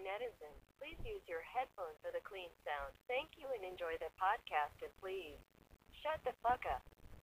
a 0.00 0.16
Edison. 0.16 0.54
Please 0.80 0.96
use 1.04 1.20
your 1.28 1.44
headphones 1.44 2.00
for 2.00 2.08
the 2.08 2.24
clean 2.24 2.48
sound. 2.64 2.96
Thank 3.04 3.36
you 3.36 3.44
and 3.52 3.60
enjoy 3.60 4.00
the 4.00 4.08
podcast 4.16 4.72
and 4.80 4.92
please 4.96 5.36
shut 6.00 6.16
the 6.24 6.32
fuck 6.40 6.64
up. 6.64 6.80